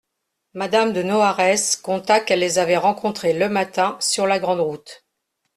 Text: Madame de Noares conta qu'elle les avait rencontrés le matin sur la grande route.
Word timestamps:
Madame 0.55 0.93
de 0.93 1.03
Noares 1.03 1.77
conta 1.83 2.19
qu'elle 2.21 2.39
les 2.39 2.57
avait 2.57 2.75
rencontrés 2.75 3.33
le 3.33 3.49
matin 3.49 3.97
sur 3.99 4.25
la 4.25 4.39
grande 4.39 4.59
route. 4.59 5.05